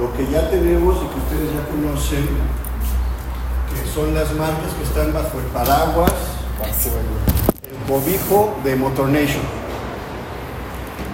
[0.00, 2.26] lo que ya tenemos y que ustedes ya conocen,
[3.68, 6.12] que son las marcas que están bajo el paraguas,
[6.64, 9.42] el, el de Motor Nation.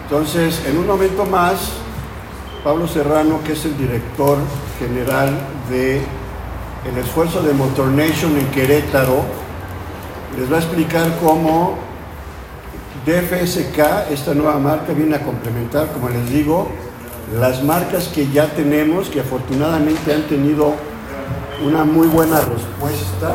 [0.04, 1.72] Entonces, en un momento más,
[2.62, 4.38] Pablo Serrano, que es el director
[4.78, 5.36] general
[5.68, 6.00] de
[6.88, 9.24] el esfuerzo de Motor Nation en Querétaro,
[10.38, 11.76] les va a explicar cómo
[13.04, 16.68] DFSK, esta nueva marca, viene a complementar, como les digo,
[17.34, 20.74] las marcas que ya tenemos, que afortunadamente han tenido
[21.64, 23.34] una muy buena respuesta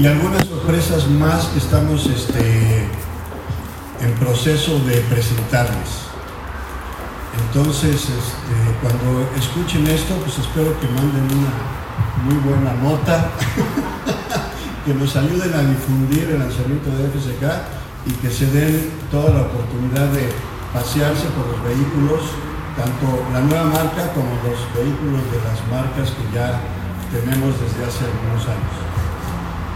[0.00, 2.88] y algunas sorpresas más que estamos este,
[4.00, 6.08] en proceso de presentarles.
[7.46, 11.80] Entonces, este, cuando escuchen esto, pues espero que manden una
[12.24, 13.30] muy buena nota,
[14.86, 19.42] que nos ayuden a difundir el lanzamiento de FSK y que se den toda la
[19.42, 20.30] oportunidad de
[20.72, 22.22] pasearse por los vehículos,
[22.78, 26.58] tanto la nueva marca como los vehículos de las marcas que ya
[27.10, 28.74] tenemos desde hace algunos años.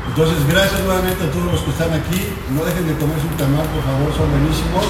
[0.09, 2.21] Entonces, gracias nuevamente a todos los que están aquí.
[2.55, 4.87] No dejen de comerse un tamal, por favor, son buenísimos.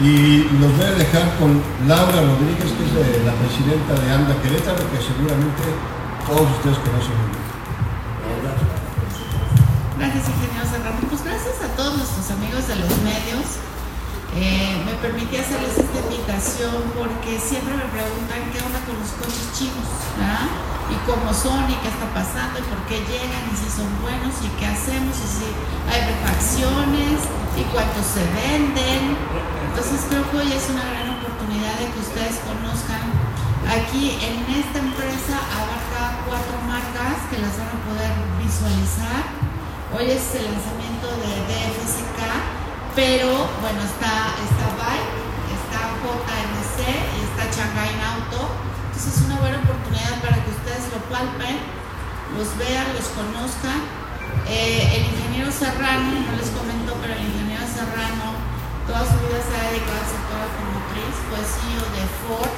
[0.00, 2.92] Y los voy a dejar con Laura Rodríguez, que es
[3.28, 5.64] la presidenta de ANDA Querétaro, que seguramente
[6.24, 7.18] todos ustedes conocen.
[9.98, 10.96] Gracias, ingeniero Serrano.
[11.10, 13.71] Pues gracias a todos nuestros amigos de los medios.
[14.34, 19.52] Eh, me permití hacerles esta invitación porque siempre me preguntan qué onda con los coches
[19.52, 20.72] chinos, ¿verdad?
[20.92, 24.34] y cómo son y qué está pasando y por qué llegan y si son buenos
[24.44, 25.48] y qué hacemos y si
[25.88, 27.24] hay refacciones
[27.56, 29.16] y cuántos se venden.
[29.72, 33.08] Entonces creo que hoy es una gran oportunidad de que ustedes conozcan.
[33.64, 39.32] Aquí en esta empresa abarca cuatro marcas que las van a poder visualizar.
[39.96, 41.71] Hoy es el lanzamiento de DFSK
[42.94, 45.12] pero bueno, está, está Bike,
[45.56, 48.52] está JMC y está Shanghai Auto.
[48.92, 51.56] Entonces es una buena oportunidad para que ustedes lo palpen,
[52.36, 53.80] los vean, los conozcan.
[54.48, 58.36] Eh, el ingeniero Serrano, no les comento, pero el ingeniero Serrano
[58.86, 62.54] toda su vida se ha dedicado al sector automotriz, fue CEO de Ford.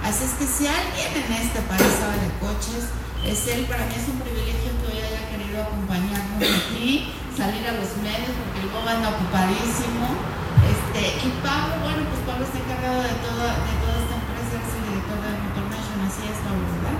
[0.00, 2.88] Así es que si alguien en este país sabe de coches,
[3.26, 3.66] es él.
[3.68, 8.30] Para mí es un privilegio que hoy haya querido acompañarnos aquí salir a los medios
[8.30, 10.06] porque luego anda ocupadísimo.
[10.70, 14.70] Este, y Pablo, bueno, pues Pablo está encargado de toda, de toda esta empresa, es
[14.70, 16.98] el director de Motor Nation, así es Pablo, ¿verdad?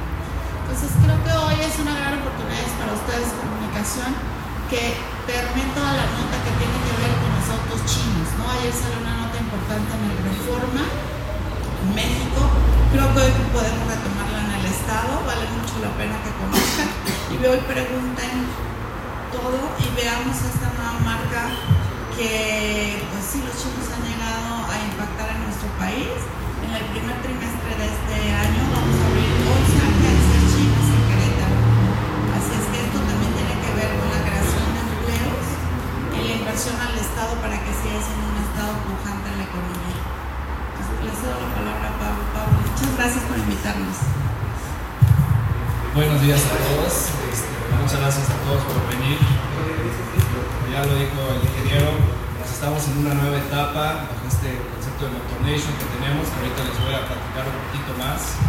[0.67, 4.11] Entonces creo que hoy es una gran oportunidad para ustedes de comunicación
[4.69, 4.83] que
[5.23, 8.45] permite toda la nota que tiene que ver con los autos chinos, ¿no?
[8.59, 12.41] Ayer salió una nota importante en el Reforma, en México,
[12.91, 16.91] creo que hoy podemos retomarla en el Estado, vale mucho la pena que conozcan
[17.31, 18.74] y hoy pregunten
[19.35, 21.51] todo y veamos esta nueva marca
[22.15, 26.15] que pues sí los chinos han llegado a impactar en nuestro país.
[26.63, 31.59] En el primer trimestre de este año vamos a abrir 11 agencias chinas en Querétaro.
[32.39, 35.47] Así es que esto también tiene que ver con la creación de empleos
[36.15, 39.99] y la inversión al Estado para que siga siendo un Estado pujante en la economía.
[39.99, 42.23] Entonces, le cedo la palabra a Pablo.
[42.31, 43.99] Pablo, muchas gracias por invitarnos.
[45.91, 47.54] Buenos días a todos.
[47.85, 49.21] Muchas gracias a todos por venir.
[49.21, 51.93] Como ya lo dijo el ingeniero,
[52.41, 56.81] pues estamos en una nueva etapa bajo este concepto de Motornation que tenemos, ahorita les
[56.81, 58.41] voy a platicar un poquito más.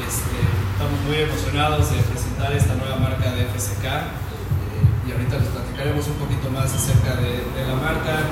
[0.00, 5.52] Este, estamos muy emocionados de presentar esta nueva marca de FSK eh, y ahorita les
[5.52, 8.24] platicaremos un poquito más acerca de, la marca.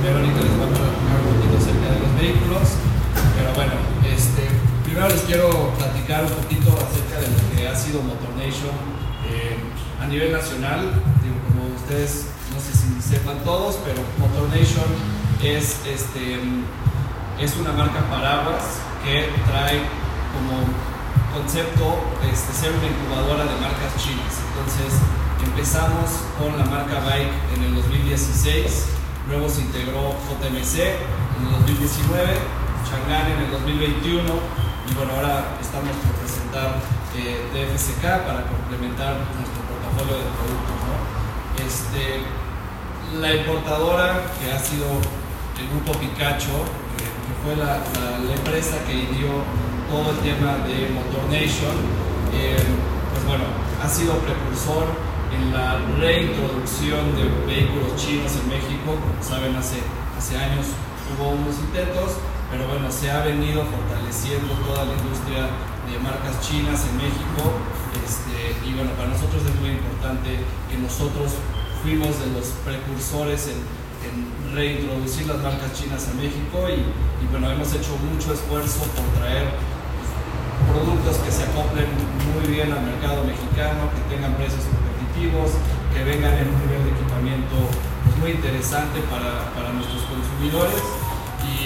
[0.00, 2.80] Verónica les va a platicar un poquito acerca de los vehículos,
[3.36, 3.76] pero bueno,
[4.08, 4.48] este,
[4.88, 9.55] primero les quiero platicar un poquito acerca de lo que ha sido Motornation eh,
[10.00, 10.92] a nivel nacional,
[11.22, 14.88] digo, como ustedes no sé si sepan todos, pero Motor Nation
[15.42, 16.40] es, este,
[17.40, 19.80] es una marca paraguas que trae
[20.32, 20.64] como
[21.36, 22.00] concepto
[22.32, 24.40] este, ser una incubadora de marcas chinas.
[24.48, 25.00] Entonces
[25.44, 28.86] empezamos con la marca Bike en el 2016,
[29.28, 30.96] luego se integró JMC
[31.36, 32.40] en el 2019,
[32.88, 34.22] Chang'an en el 2021
[34.88, 36.80] y bueno, ahora estamos por presentar
[37.16, 39.55] FSK para complementar nuestro
[39.96, 40.76] portafolio de productos.
[41.64, 42.20] Este,
[43.18, 44.86] la importadora que ha sido
[45.58, 46.52] el grupo Picacho,
[46.96, 47.06] que,
[47.42, 47.80] fue la,
[48.34, 49.30] empresa que dio
[49.88, 51.76] todo el tema de Motor Nation,
[52.34, 52.56] eh,
[53.12, 53.44] pues bueno,
[53.82, 54.86] ha sido precursor
[55.32, 58.98] en la reintroducción de vehículos chinos en México.
[59.00, 59.78] Como saben, hace,
[60.18, 60.66] hace años
[61.16, 62.18] hubo unos intentos,
[62.50, 65.50] pero bueno, se ha venido fortaleciendo toda la industria
[65.90, 67.42] de marcas chinas en México.
[68.02, 70.38] Este, y bueno, para nosotros es muy importante
[70.70, 71.34] que nosotros
[71.82, 73.86] fuimos de los precursores en,
[74.54, 79.50] reintroducir las marcas chinas a México y, bueno, hemos hecho mucho esfuerzo por traer
[80.70, 81.90] productos que se acoplen
[82.32, 85.58] muy bien al mercado mexicano, que tengan precios competitivos,
[85.92, 87.56] que vengan en un nivel de equipamiento
[88.06, 91.05] pues, muy interesante para, para nuestros consumidores.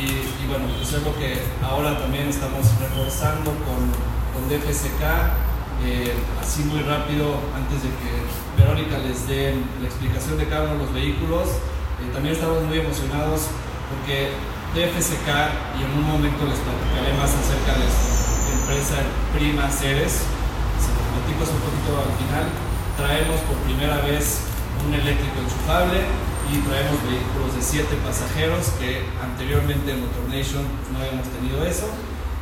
[0.01, 3.93] Y, bueno, pues es lo que ahora también estamos reforzando con,
[4.33, 5.05] con DFSK.
[5.85, 8.13] Eh, así muy rápido, antes de que
[8.57, 11.49] Verónica les dé la explicación de cada uno de los vehículos,
[12.01, 13.49] eh, también estamos muy emocionados
[13.93, 14.33] porque
[14.73, 15.29] DFSK,
[15.77, 19.05] y en un momento les platicaré más acerca de empresa
[19.37, 20.25] Prima Ceres,
[20.81, 22.45] se lo platico un poquito al final,
[22.97, 24.49] traemos por primera vez
[24.85, 30.99] un eléctrico enchufable y traemos vehículos de 7 pasajeros que anteriormente en Motor Nation no
[30.99, 31.87] habíamos tenido eso.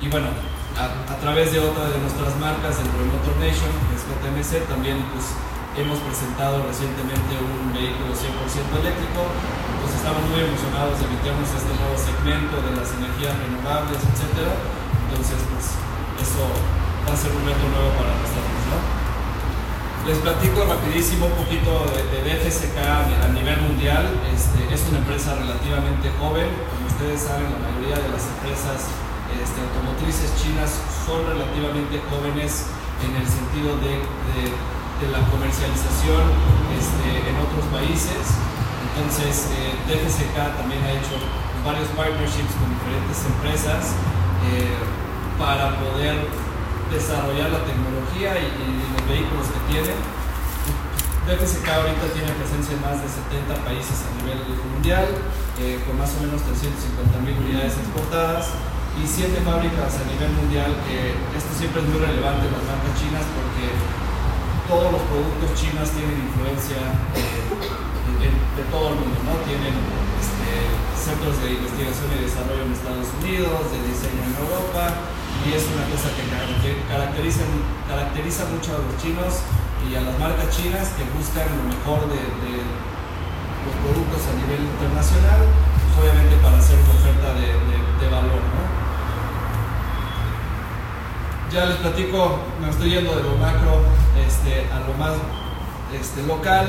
[0.01, 0.31] Y bueno,
[0.79, 5.03] a, través de otra de nuestras marcas dentro de Motor Nation, que es JMC, también
[5.11, 5.35] pues,
[5.75, 9.27] hemos presentado recientemente un vehículo 100% eléctrico.
[9.75, 14.55] Entonces estamos muy emocionados de meternos a este nuevo segmento de las energías renovables, etc.
[15.11, 15.65] Entonces, pues
[16.23, 16.43] eso
[17.07, 18.28] va a ser un reto nuevo para nosotros, ¿no?
[20.09, 24.09] Les platico rapidísimo un poquito de, de a nivel mundial.
[24.33, 26.49] Este, es una empresa relativamente joven.
[26.49, 28.89] Como ustedes saben, la mayoría de las empresas
[29.37, 32.73] este, automotrices chinas son relativamente jóvenes
[33.05, 34.01] en el sentido de,
[35.13, 36.25] la comercialización
[36.73, 38.33] este, en otros países.
[38.97, 39.77] Entonces, eh,
[40.57, 41.21] también ha hecho
[41.61, 43.93] varios partnerships con diferentes empresas.
[44.57, 44.73] Eh,
[45.37, 46.17] para poder
[46.91, 49.93] desarrollar la tecnología y, y, los vehículos que tiene.
[51.29, 54.41] DFSK ahorita tiene presencia en más de 70 países a nivel
[54.73, 55.05] mundial,
[55.61, 58.57] eh, con más o menos 350 mil unidades exportadas
[58.97, 60.73] y 7 fábricas a nivel mundial,
[61.37, 63.71] esto siempre es muy relevante en las marcas chinas porque
[64.67, 66.81] todos los productos chinos tienen influencia
[67.15, 67.45] eh,
[68.21, 69.37] de, de, todo el mundo, ¿no?
[69.45, 69.77] Tienen
[70.19, 70.51] este,
[70.97, 74.97] centros de investigación y desarrollo en Estados Unidos, de diseño en Europa,
[75.49, 76.29] y es una cosa que
[76.93, 77.41] caracteriza,
[77.89, 79.41] caracteriza mucho a los chinos
[79.89, 82.21] y a las marcas chinas que buscan lo mejor de,
[83.65, 88.41] los productos a nivel internacional, pues obviamente para hacer una oferta de valor.
[88.41, 88.79] ¿no?
[91.53, 93.81] Ya les platico, me estoy yendo de lo macro
[94.21, 95.17] este, a lo más
[95.97, 96.69] este, local,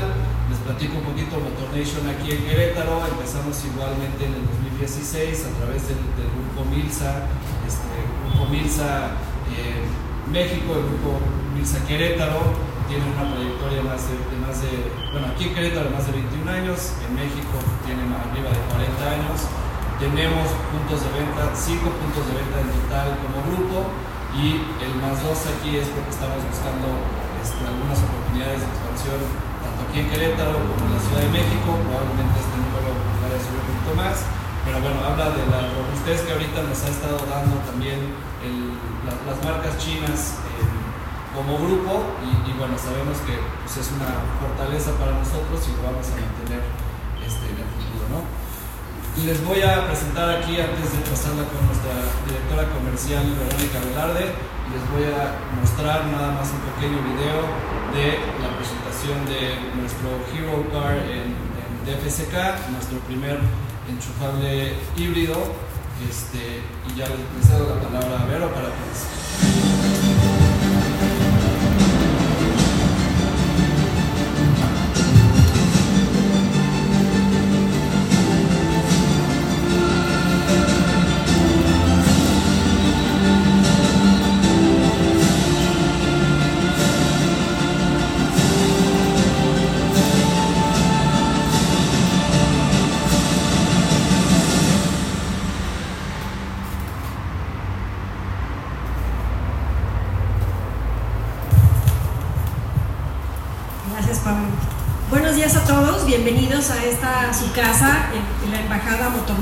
[0.50, 4.44] les platico un poquito Motor Nation aquí en Querétaro, empezamos igualmente en el
[4.80, 6.76] 2016 a través del, del grupo
[7.68, 7.96] este,
[8.28, 9.16] Grupo Milsa
[9.56, 9.88] eh,
[10.28, 11.20] México, el Grupo
[11.56, 12.54] Milsa Querétaro,
[12.88, 17.00] tiene una trayectoria más de, más de, bueno, aquí en Querétaro más de 21 años,
[17.06, 19.38] en México tiene arriba de 40 años,
[20.00, 23.78] tenemos puntos de venta, 5 puntos de venta en total como grupo
[24.36, 26.88] y el más 2 aquí es porque estamos buscando
[27.42, 29.20] este, algunas oportunidades de expansión
[29.60, 32.90] tanto aquí en Querétaro como en la Ciudad de México, probablemente este número
[33.22, 34.16] vaya a subir un poquito más
[34.70, 38.14] pero bueno, habla de la robustez que ahorita nos ha estado dando también
[38.46, 40.62] el, la, las marcas chinas eh,
[41.34, 43.34] como grupo y, y, bueno, sabemos que
[43.66, 46.62] pues, es una fortaleza para nosotros y lo vamos a mantener
[47.18, 48.22] este, en el futuro, ¿no?
[49.26, 54.38] Les voy a presentar aquí, antes de pasarla con nuestra directora comercial Verónica Velarde,
[54.70, 57.42] les voy a mostrar nada más un pequeño video
[57.90, 63.42] de la presentación de nuestro Hero Car en, en DFSK, nuestro primer
[63.90, 65.36] enchufable híbrido
[66.08, 69.29] este, y ya le cedo la palabra a Vero para que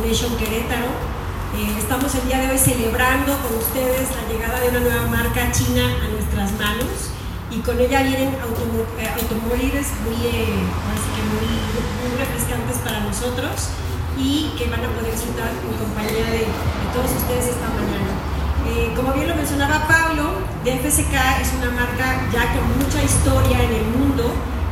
[0.07, 0.87] Nation Querétaro.
[1.59, 5.51] Eh, estamos el día de hoy celebrando con ustedes la llegada de una nueva marca
[5.51, 7.11] china a nuestras manos
[7.51, 10.63] y con ella vienen eh, automóviles muy, eh,
[11.27, 11.51] muy,
[11.99, 13.67] muy, refrescantes para nosotros
[14.17, 18.15] y que van a poder disfrutar en compañía de, de todos ustedes esta mañana.
[18.71, 23.75] Eh, como bien lo mencionaba Pablo, DFSK es una marca ya con mucha historia en
[23.75, 24.23] el mundo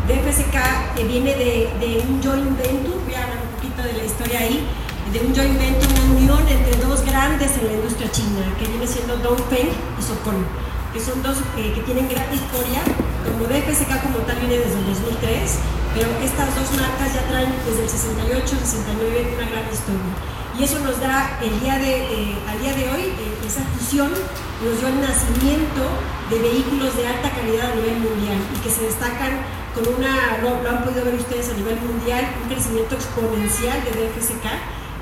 [0.07, 4.39] DFSK viene de, de, un joint venture, voy a hablar un poquito de la historia
[4.39, 4.67] ahí,
[5.11, 8.87] de un joint venture, una unión entre dos grandes en la industria china, que viene
[8.87, 10.45] siendo Dongfeng y Socon.
[10.93, 12.79] que son dos eh, que tienen gran historia,
[13.27, 15.59] como DFSK como tal viene desde el 2003,
[15.93, 20.13] pero estas dos marcas ya traen desde el 68, 69 una gran historia.
[20.57, 24.07] Y eso nos da el día de, eh, al día de hoy, eh, esa fusión
[24.07, 25.83] nos dio el nacimiento
[26.31, 29.43] de vehículos de alta calidad a nivel mundial y que se destacan
[29.75, 33.91] con una, lo, lo han podido ver ustedes a nivel mundial, un crecimiento exponencial de
[33.91, 34.47] DFSK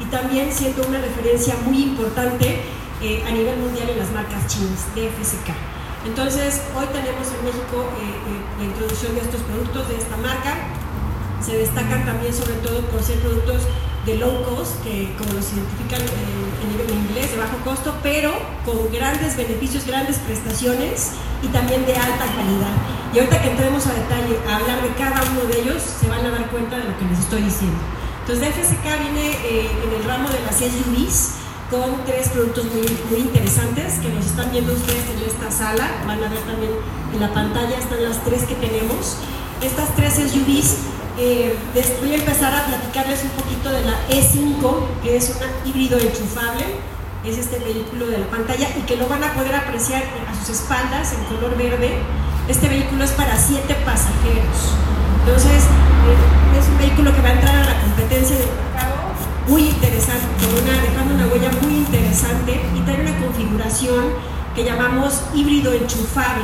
[0.04, 2.60] y también siendo una referencia muy importante
[3.02, 5.50] eh, a nivel mundial en las marcas chinas de FSK.
[6.06, 10.56] Entonces, hoy tenemos en México eh, eh, la introducción de estos productos de esta marca.
[11.40, 13.64] Se destacan también sobre todo por ser productos
[14.06, 18.34] de low cost, que como los identifican en inglés, de bajo costo, pero
[18.66, 22.76] con grandes beneficios, grandes prestaciones y también de alta calidad.
[23.14, 26.26] Y ahorita que entremos a detalle a hablar de cada uno de ellos, se van
[26.26, 27.80] a dar cuenta de lo que les estoy diciendo.
[28.26, 34.00] Entonces, FSK viene en el ramo de las SUVs, con tres productos muy, muy interesantes
[34.00, 35.92] que nos están viendo ustedes en esta sala.
[36.08, 36.72] Van a ver también
[37.14, 39.18] en la pantalla, están las tres que tenemos.
[39.62, 40.78] Estas tres SUVs,
[41.20, 41.54] eh,
[42.00, 46.64] voy a empezar a platicarles un poquito de la E5, que es un híbrido enchufable.
[47.26, 50.62] Es este vehículo de la pantalla y que lo van a poder apreciar a sus
[50.62, 51.98] espaldas en color verde.
[52.48, 54.76] Este vehículo es para siete pasajeros.
[55.26, 55.83] Entonces, eh,
[56.84, 58.96] vehículo que va a entrar a la competencia del mercado
[59.48, 64.04] muy interesante, una, dejando una huella muy interesante y tiene una configuración
[64.54, 66.44] que llamamos híbrido enchufable,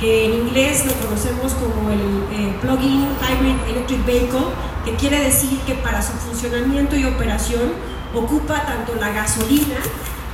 [0.00, 2.00] que en inglés lo conocemos como el
[2.32, 4.46] eh, Plug-in Hybrid Electric Vehicle,
[4.84, 7.72] que quiere decir que para su funcionamiento y operación
[8.14, 9.78] ocupa tanto la gasolina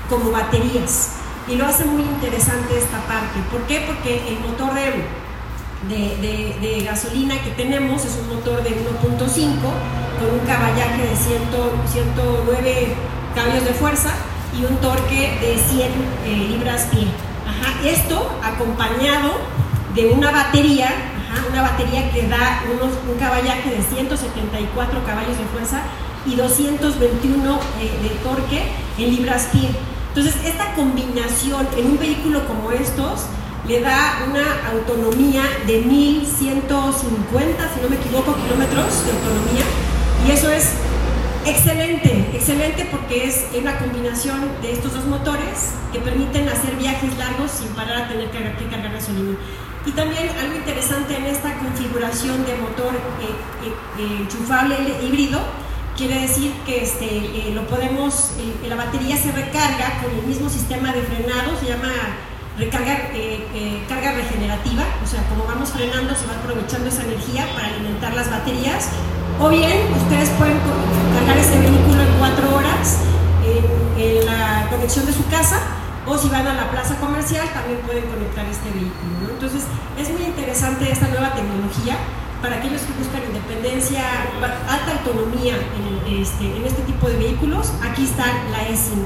[0.09, 1.17] como baterías.
[1.49, 3.41] Y lo hace muy interesante esta parte.
[3.51, 3.85] ¿Por qué?
[3.87, 5.05] Porque el motor de,
[5.89, 9.55] de gasolina que tenemos es un motor de 1.5
[10.19, 12.95] con un caballaje de 109
[13.35, 14.11] caballos de fuerza
[14.59, 15.91] y un torque de 100
[16.27, 17.07] eh, libras pie.
[17.85, 19.33] Esto acompañado
[19.95, 20.91] de una batería,
[21.51, 25.83] una batería que da un caballaje de 174 caballos de fuerza
[26.27, 28.63] y 221 eh, de torque
[28.99, 29.69] en libras pie.
[30.09, 33.27] Entonces, esta combinación en un vehículo como estos
[33.69, 39.65] le da una autonomía de 1150, si no me equivoco, kilómetros de autonomía
[40.27, 40.71] y eso es
[41.45, 47.51] excelente, excelente porque es una combinación de estos dos motores que permiten hacer viajes largos
[47.51, 48.39] sin parar a tener que,
[48.71, 49.37] cargar gasolina.
[49.85, 55.41] Y también algo interesante en esta configuración de motor eh, eh, eh, enchufable híbrido,
[55.95, 58.31] quiere decir que este, lo podemos,
[58.67, 61.93] la batería se recarga con el mismo sistema de frenado, se llama
[62.59, 63.11] recarga,
[63.89, 68.31] carga regenerativa, o sea, como vamos frenando se va aprovechando esa energía para alimentar las
[68.31, 68.89] baterías
[69.41, 70.59] o bien, ustedes pueden
[71.19, 73.01] cargar este vehículo en cuatro horas
[73.45, 75.61] en, la conexión de su casa
[76.07, 79.31] o si van a la plaza comercial también pueden conectar este vehículo.
[79.31, 79.65] Entonces
[79.99, 81.97] es muy interesante esta nueva tecnología
[82.43, 84.03] para aquellos que buscan independencia,
[84.69, 87.73] alta autonomía en este, en este tipo de vehículos.
[87.83, 89.01] Aquí está la E5.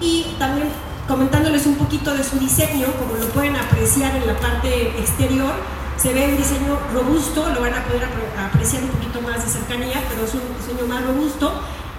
[0.00, 0.68] Y también
[1.10, 5.52] comentándoles un poquito de su diseño, como lo pueden apreciar en la parte exterior,
[5.96, 8.06] se ve un diseño robusto, lo van a poder
[8.38, 11.50] apreciar un poquito más de cercanía, pero es un diseño más robusto,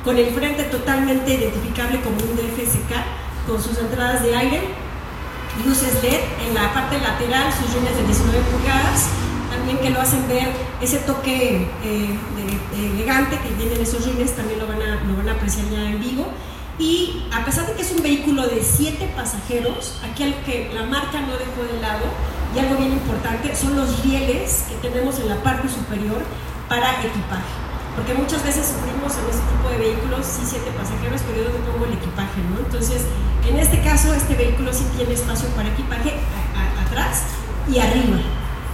[0.05, 2.95] con el frente totalmente identificable como un DFSK,
[3.45, 4.61] con sus entradas de aire,
[5.65, 9.07] luces LED en la parte lateral, sus rines de 19 pulgadas,
[9.51, 10.47] también que lo hacen ver
[10.79, 12.17] ese toque eh,
[12.95, 15.99] elegante que tienen esos rines, también lo van, a, lo van a apreciar ya en
[15.99, 16.27] vivo.
[16.81, 20.81] Y a pesar de que es un vehículo de 7 pasajeros, aquí al que la
[20.81, 22.09] marca no dejó de lado,
[22.55, 26.25] y algo bien importante son los rieles que tenemos en la parte superior
[26.67, 27.53] para equipaje.
[27.95, 31.69] Porque muchas veces sufrimos en este tipo de vehículos, sí, siete pasajeros, pero yo donde
[31.69, 32.65] pongo el equipaje, ¿no?
[32.65, 33.05] Entonces,
[33.45, 36.17] en este caso, este vehículo sí tiene espacio para equipaje
[36.81, 37.29] atrás
[37.69, 38.25] y arriba.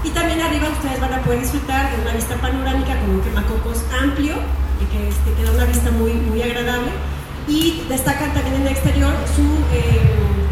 [0.06, 3.84] Y también arriba ustedes van a poder disfrutar de una vista panorámica con un quemacocos
[3.92, 4.36] amplio,
[4.80, 6.92] y que este, queda una vista muy, muy agradable.
[7.48, 10.02] Y destacan también en el exterior su, eh,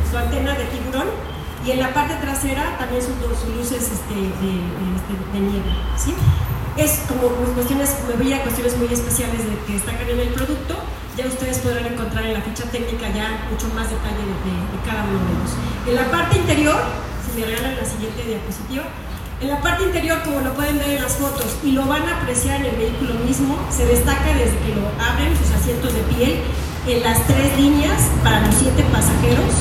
[0.10, 1.08] su antena de tiburón,
[1.66, 3.18] y en la parte trasera también sus,
[3.56, 4.52] luces este, de,
[4.96, 5.72] este, nieve.
[5.98, 6.14] ¿sí?
[6.78, 10.76] Es como cuestiones, me voy a cuestiones muy especiales de, que destacan en el producto.
[11.18, 14.54] Ya ustedes podrán encontrar en la ficha técnica ya mucho más detalle de,
[14.86, 15.52] cada uno de ellos.
[15.88, 16.78] En la parte interior,
[17.26, 18.84] si me regalan la siguiente diapositiva,
[19.42, 22.22] en la parte interior, como lo pueden ver en las fotos, y lo van a
[22.22, 26.42] apreciar en el vehículo mismo, se destaca desde que lo abren sus asientos de piel
[26.88, 29.54] en las tres líneas para los siete pasajeros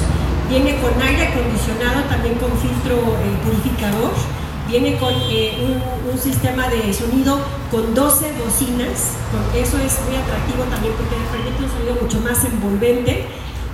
[0.48, 4.12] Viene con aire acondicionado, también con filtro eh, purificador.
[4.68, 5.78] Viene con eh,
[6.10, 7.40] un, sistema de sonido
[7.70, 9.12] con 12 bocinas.
[9.56, 13.26] eso es muy atractivo también porque permite un sonido mucho más envolvente.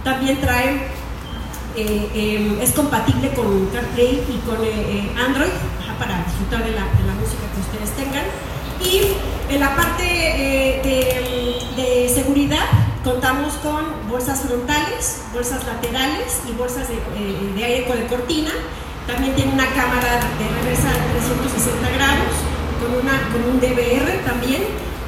[0.05, 0.89] También trae
[1.77, 4.57] eh, em, es compatible con CarPlay y con
[5.23, 5.53] Android
[5.99, 6.87] para disfrutar de la,
[7.21, 8.25] música que ustedes tengan.
[8.81, 9.03] Y
[9.53, 10.81] en la parte de,
[12.09, 12.40] seguridad
[13.11, 16.97] contamos con bolsas frontales, bolsas laterales y bolsas de,
[17.57, 18.51] de aire con de cortina.
[19.07, 22.35] También tiene una cámara de reversa de 360 grados
[22.79, 24.63] con, un DVR también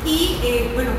[0.05, 0.91] y eh, bueno,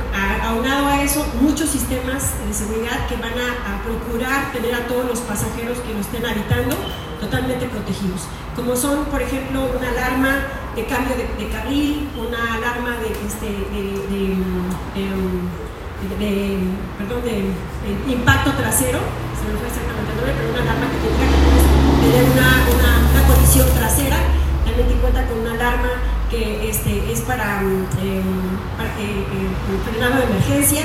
[0.44, 5.20] aunado a eso, muchos sistemas de seguridad que van a, procurar tener a todos los
[5.20, 6.74] pasajeros que lo estén habitando
[7.20, 8.22] totalmente protegidos,
[8.56, 14.40] como son, por ejemplo, una alarma de cambio de, carril, una alarma de, este, de,
[16.98, 17.52] perdón, de,
[18.12, 19.00] impacto trasero,
[19.38, 21.38] se me fue exactamente el pero una alarma que tendrá que
[22.04, 24.18] tener una, una, una colisión trasera,
[24.66, 25.90] también te cuenta con una alarma
[26.30, 29.50] que este, es para, mm, em, para eh, eh,
[29.86, 30.82] frenado de emergencia,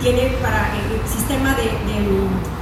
[0.00, 2.58] tiene para el eh, sistema de, mm,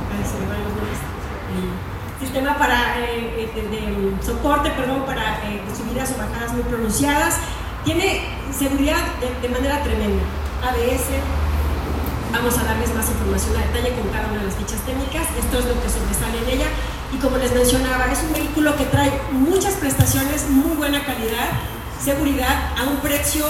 [2.21, 5.41] sistema para de, mm, soporte, perdón, para
[5.77, 7.39] subidas o bajadas muy pronunciadas,
[7.85, 8.23] tiene
[8.53, 8.99] seguridad
[9.41, 10.23] de, manera tremenda.
[10.67, 11.07] ABS,
[12.33, 15.59] vamos a darles más información a detalle con cada una de las fichas técnicas, esto
[15.59, 16.69] es lo que sobresale en ella
[17.13, 21.49] y como les mencionaba, es un vehículo que trae muchas prestaciones, muy buena calidad,
[22.03, 23.47] seguridad a un precio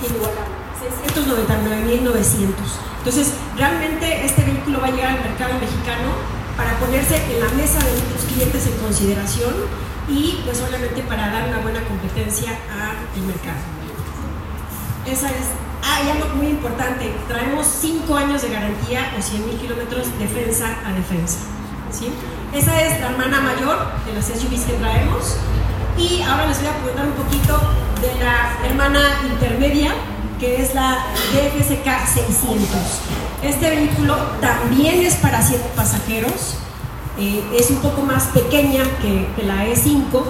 [0.00, 2.54] inigualable, 699.900.
[2.98, 6.12] Entonces, realmente este vehículo va a llegar al mercado mexicano
[6.56, 9.54] para ponerse en la mesa de nuestros clientes en consideración
[10.08, 13.60] y pues solamente para dar una buena competencia al mercado.
[15.06, 15.48] Esa es,
[15.82, 20.76] ah, y algo muy importante, traemos 5 años de garantía o 100 mil kilómetros defensa
[20.86, 21.38] a defensa.
[21.92, 22.08] ¿sí?
[22.54, 25.36] Esa es la hermana mayor de las SUVs que traemos.
[25.98, 27.58] Y ahora les voy a contar un poquito
[28.00, 29.92] de la hermana intermedia,
[30.38, 32.68] que es la DFSK 600.
[33.42, 36.56] Este vehículo también es para 7 pasajeros,
[37.18, 40.22] eh, es un poco más pequeña que, la E5,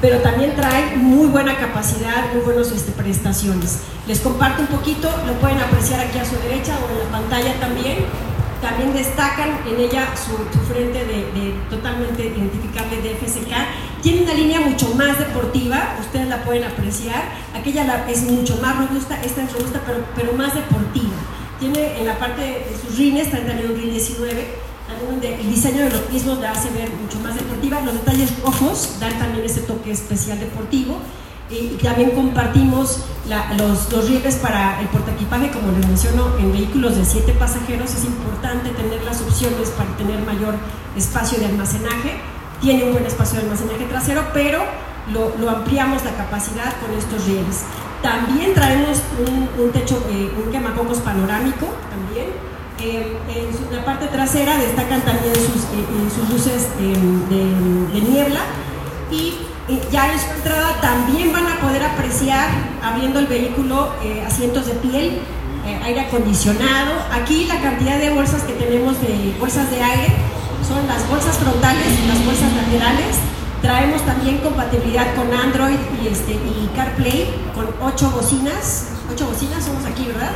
[0.00, 0.96] pero también trae
[1.32, 3.78] buena capacidad, muy buenas este, prestaciones.
[4.06, 7.58] Les comparto un poquito, lo pueden apreciar aquí a su derecha o en la pantalla
[7.58, 8.04] también.
[8.60, 10.36] También destacan en ella su,
[10.72, 13.50] frente de, totalmente identificable de FSK.
[14.02, 17.22] Tiene una línea mucho más deportiva, ustedes la pueden apreciar.
[17.58, 21.16] Aquella es mucho más robusta, esta es robusta, pero, pero más deportiva.
[21.58, 24.72] Tiene en la parte de sus rines, también un rin 19,
[25.22, 27.80] el diseño de los mismos la hace ver mucho más deportiva.
[27.80, 30.98] Los detalles rojos dan también ese toque especial deportivo
[31.52, 33.00] y también compartimos
[33.58, 38.04] los, los rieles para el portaequipaje, como les menciono, en vehículos de 7 pasajeros es
[38.04, 40.54] importante tener las opciones para tener mayor
[40.96, 42.16] espacio de almacenaje.
[42.60, 44.64] Tiene un buen espacio de almacenaje trasero, pero
[45.12, 47.64] lo, ampliamos la capacidad con estos rieles.
[48.02, 49.02] También traemos
[49.58, 52.28] un, techo, eh, un quemacocos panorámico, también.
[52.80, 58.40] Eh, en la parte trasera destacan también sus, eh, sus luces de, de niebla
[59.10, 59.34] y
[59.90, 62.48] ya en su entrada también van a poder apreciar,
[62.82, 65.20] abriendo el vehículo, eh, asientos de piel,
[65.66, 66.92] eh, aire acondicionado.
[67.12, 70.08] Aquí la cantidad de bolsas que tenemos de bolsas de aire
[70.66, 73.16] son las bolsas frontales y las bolsas laterales.
[73.60, 78.88] Traemos también compatibilidad con Android y, este, y CarPlay con ocho bocinas.
[79.12, 80.32] Ocho bocinas somos aquí, ¿verdad?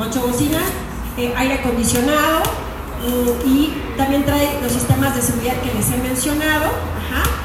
[0.00, 0.62] Ocho bocinas,
[1.18, 2.65] eh, aire acondicionado
[3.44, 6.70] y también trae los sistemas de seguridad que les he mencionado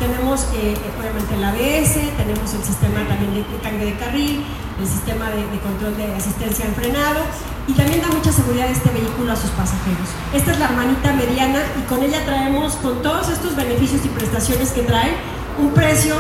[0.01, 4.43] tenemos eh, obviamente el ABS, tenemos el sistema también de, cambio de carril,
[4.79, 7.21] el sistema de, control de asistencia en frenado
[7.67, 10.09] y también da mucha seguridad este vehículo a sus pasajeros.
[10.33, 14.71] Esta es la hermanita mediana y con ella traemos, con todos estos beneficios y prestaciones
[14.71, 15.11] que trae,
[15.59, 16.15] un precio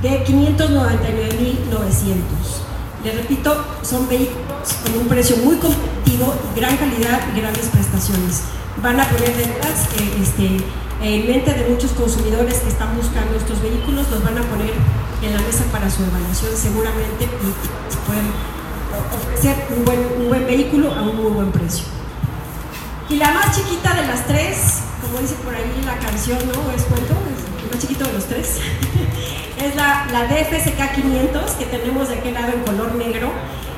[0.00, 2.16] de 599.900.
[3.04, 4.45] Les repito, son vehículos
[4.82, 8.42] con un precio muy competitivo, gran calidad y grandes prestaciones.
[8.82, 10.64] Van a poner detrás eh, este,
[11.02, 14.72] en mente de muchos consumidores que están buscando estos vehículos, los van a poner
[15.22, 18.28] en la mesa para su evaluación seguramente y pueden
[19.14, 21.84] ofrecer un buen, un buen vehículo a un muy buen precio.
[23.08, 26.72] Y la más chiquita de las tres, como dice por ahí la canción, ¿no?
[26.74, 28.58] Es cuento, es el más chiquito de los tres,
[29.64, 33.30] es la, la DFSK 500 que tenemos de aquel lado en color negro.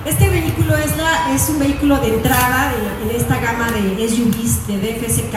[0.04, 4.66] Este vehículo es, la, es un vehículo de entrada en, en esta gama de SUVs
[4.66, 5.36] de DFSK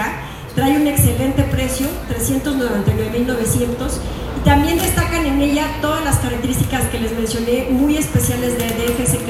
[0.55, 3.91] trae un excelente precio, 399.900
[4.37, 9.29] y también destacan en ella todas las características que les mencioné, muy especiales de, DFSK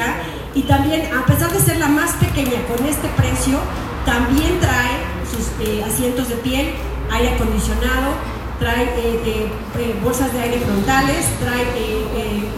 [0.56, 3.60] y también, a pesar de ser la más pequeña con este precio,
[4.06, 4.97] también trae
[5.30, 6.71] sus eh, asientos de piel,
[7.12, 8.15] aire acondicionado,
[8.62, 11.65] trae eh, eh, bolsas de aire frontales, trae,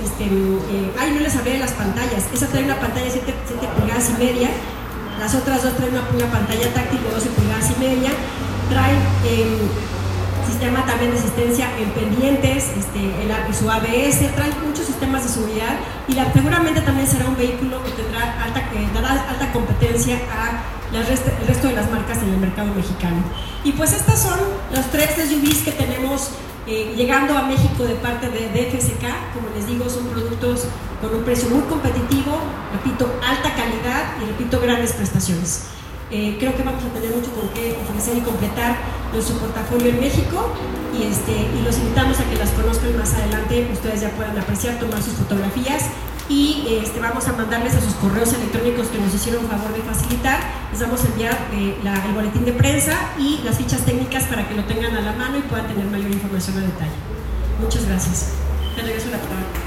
[0.04, 0.28] este,
[1.00, 4.10] ay, no les hablé de las pantallas, esa trae una pantalla de 7, 7 pulgadas
[4.10, 4.50] y media,
[5.18, 8.12] las otras dos traen una, una pantalla táctil de 12 pulgadas y media,
[8.70, 8.92] trae
[9.24, 9.48] eh,
[10.45, 15.75] sistema también de asistencia en pendientes, este, el, su ABS, trae muchos sistemas de seguridad
[16.08, 20.63] y la, seguramente también será un vehículo que tendrá alta, eh, dará alta competencia a
[20.93, 23.17] el resto de las marcas en el mercado mexicano.
[23.63, 24.39] Y pues estas son
[24.73, 26.29] los tres SUVs que tenemos
[26.67, 29.03] eh, llegando a México de parte de DFSK.
[29.34, 30.65] Como les digo, son productos
[31.01, 32.38] con un precio muy competitivo,
[32.71, 35.65] repito, alta calidad y repito, grandes prestaciones.
[36.13, 38.78] Eh, creo que vamos a tener mucho con qué ofrecer y completar
[39.12, 40.45] nuestro portafolio en México
[40.93, 44.78] y, este, y los invitamos a que las conozcan más adelante, ustedes ya puedan apreciar,
[44.78, 45.89] tomar sus fotografías
[46.30, 50.38] y este, vamos a mandarles a sus correos electrónicos que nos hicieron favor de facilitar,
[50.71, 54.54] les vamos a enviar eh, el boletín de prensa y las fichas técnicas para que
[54.54, 56.97] lo tengan a la mano y puedan tener mayor información a detalle.
[57.60, 58.34] Muchas gracias.
[58.76, 59.62] Te regreso la palabra.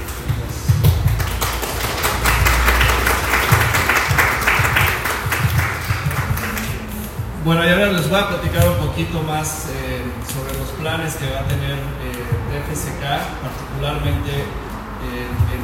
[7.47, 11.31] Bueno, y ahora les voy a platicar un poquito más eh, sobre los planes que
[11.31, 12.99] va a tener eh, FSK,
[13.39, 15.63] particularmente en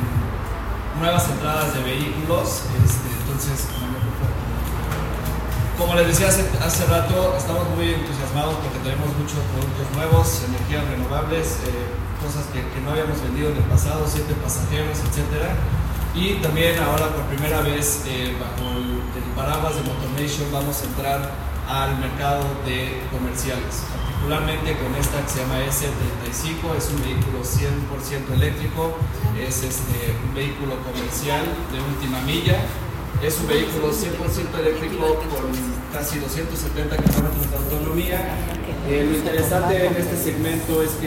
[0.97, 2.63] nuevas entradas de vehículos.
[2.79, 3.67] Este, entonces,
[5.77, 10.87] como les decía hace, hace, rato, estamos muy entusiasmados porque tenemos muchos productos nuevos, energías
[10.87, 11.91] renovables, eh,
[12.23, 15.51] cosas que, que, no habíamos vendido en el pasado, siete pasajeros, etc.
[16.15, 18.07] Y también ahora por primera vez
[18.39, 24.95] bajo el, el paraguas de Motornation vamos a entrar al mercado de comerciales, particularmente con
[24.95, 28.97] esta que se llama S35, es un vehículo 100% eléctrico,
[29.39, 32.59] es este, un vehículo comercial de última milla,
[33.21, 35.47] es un vehículo 100% eléctrico con
[35.93, 38.19] casi 270 kilómetros de autonomía.
[38.89, 41.01] Eh, lo interesante en este segmento es que